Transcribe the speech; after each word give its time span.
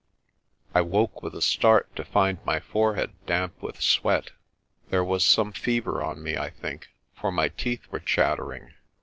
I 0.73 0.81
woke 0.81 1.21
with 1.21 1.35
a 1.35 1.43
start 1.43 1.95
to 1.95 2.03
find 2.03 2.39
my 2.43 2.59
forehead 2.59 3.11
damp 3.27 3.61
with 3.61 3.79
sweat. 3.79 4.31
There 4.89 5.03
was 5.03 5.23
some 5.23 5.51
fever 5.51 6.01
on 6.01 6.23
me, 6.23 6.35
I 6.37 6.49
think, 6.49 6.87
for 7.13 7.31
my 7.31 7.49
teeth 7.49 7.85
were 7.91 7.99
chattering. 7.99 8.73